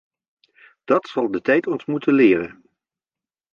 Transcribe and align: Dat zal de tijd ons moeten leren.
Dat 0.83 1.07
zal 1.07 1.31
de 1.31 1.41
tijd 1.41 1.67
ons 1.67 1.85
moeten 1.85 2.13
leren. 2.13 2.61